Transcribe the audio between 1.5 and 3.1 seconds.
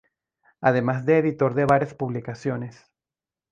de varias publicaciones.